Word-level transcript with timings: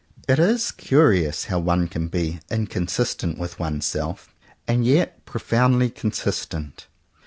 It 0.27 0.39
is 0.39 0.71
curious 0.71 1.43
how 1.43 1.59
one 1.59 1.87
can 1.87 2.07
be 2.07 2.39
inconsistent 2.49 3.37
with 3.37 3.59
oneself, 3.59 4.33
and 4.67 4.83
yet 4.83 5.23
profoundly 5.25 5.91
consistent. 5.91 6.87